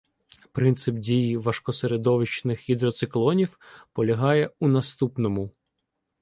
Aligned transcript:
Принцип 0.51 0.95
дії 0.95 1.37
важкосередовищних 1.37 2.69
гідроциклонів 2.69 3.59
полягає 3.93 4.51
у 4.59 4.67
наступному. 4.67 5.51